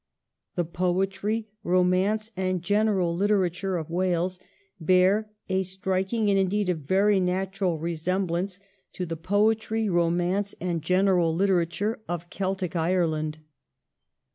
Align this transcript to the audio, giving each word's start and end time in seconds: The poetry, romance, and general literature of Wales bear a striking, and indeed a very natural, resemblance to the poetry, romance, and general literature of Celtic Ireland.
The 0.55 0.65
poetry, 0.65 1.47
romance, 1.63 2.31
and 2.35 2.63
general 2.63 3.15
literature 3.15 3.77
of 3.77 3.91
Wales 3.91 4.39
bear 4.79 5.29
a 5.47 5.61
striking, 5.61 6.27
and 6.27 6.39
indeed 6.39 6.69
a 6.69 6.73
very 6.73 7.19
natural, 7.19 7.77
resemblance 7.77 8.59
to 8.93 9.05
the 9.05 9.15
poetry, 9.15 9.89
romance, 9.89 10.55
and 10.59 10.81
general 10.81 11.35
literature 11.35 12.01
of 12.09 12.31
Celtic 12.31 12.75
Ireland. 12.75 13.41